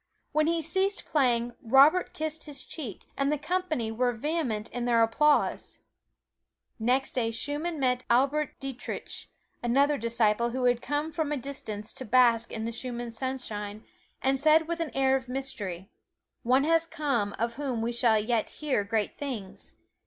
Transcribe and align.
When 0.31 0.47
he 0.47 0.63
ceased 0.63 1.05
playing, 1.05 1.53
Robert 1.61 2.15
kissed 2.15 2.45
his 2.47 2.65
cheek, 2.65 3.05
and 3.15 3.31
the 3.31 3.37
company 3.37 3.91
were 3.91 4.11
vehement 4.13 4.67
in 4.69 4.85
their 4.85 5.03
applause. 5.03 5.77
Next 6.79 7.11
day 7.11 7.29
Schumann 7.29 7.79
met 7.79 8.03
Albert 8.09 8.59
Dietrich, 8.59 9.27
another 9.61 9.99
disciple 9.99 10.49
who 10.49 10.63
had 10.65 10.81
come 10.81 11.11
from 11.11 11.31
a 11.31 11.37
distance 11.37 11.93
to 11.93 12.03
bask 12.03 12.51
in 12.51 12.65
the 12.65 12.71
Schumann 12.71 13.11
sunshine, 13.11 13.85
and 14.23 14.39
said 14.39 14.67
with 14.67 14.79
an 14.79 14.89
air 14.95 15.15
of 15.15 15.29
mystery: 15.29 15.91
"One 16.41 16.63
has 16.63 16.87
come 16.87 17.35
of 17.37 17.53
whom 17.57 17.83
we 17.83 17.91
shall 17.91 18.17
yet 18.17 18.49
hear 18.49 18.83
great 18.83 19.13
things. 19.13 19.73